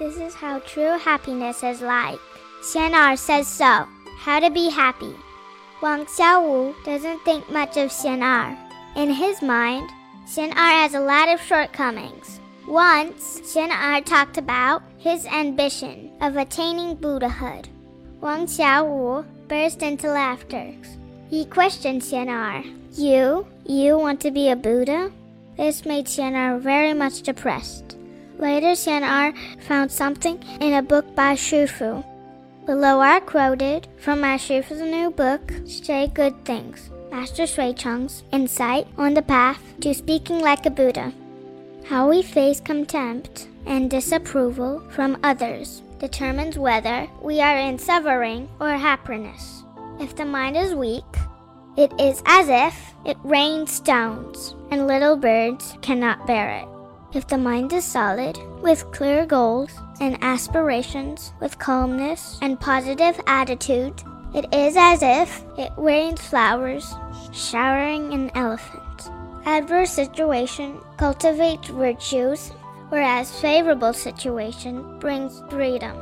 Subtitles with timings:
[0.00, 2.18] This is how true happiness is like.
[2.62, 3.86] Xianar says so.
[4.16, 5.14] How to be happy.
[5.82, 8.56] Wang Xiaowu doesn't think much of Xianar.
[8.96, 9.90] In his mind,
[10.24, 12.40] Xianar has a lot of shortcomings.
[12.66, 17.68] Once, Xianar talked about his ambition of attaining Buddhahood.
[18.22, 20.72] Wang Xiaowu burst into laughter.
[21.28, 22.64] He questioned Xianar.
[22.96, 23.46] You?
[23.66, 25.12] You want to be a Buddha?
[25.58, 27.98] This made Xianar very much depressed.
[28.40, 32.02] Later, Xianar found something in a book by Shifu.
[32.64, 38.86] Below are quoted from my Shifu's new book, Say Good Things, Master Shui Cheng's insight
[38.96, 41.12] on the path to speaking like a Buddha.
[41.84, 48.70] How we face contempt and disapproval from others determines whether we are in suffering or
[48.70, 49.64] happiness.
[49.98, 51.04] If the mind is weak,
[51.76, 56.79] it is as if it rains stones, and little birds cannot bear it.
[57.12, 64.00] If the mind is solid, with clear goals and aspirations, with calmness and positive attitude,
[64.32, 66.94] it is as if it rains flowers,
[67.32, 69.10] showering an elephant.
[69.44, 72.50] Adverse situation cultivates virtues,
[72.90, 75.96] whereas favorable situation brings freedom.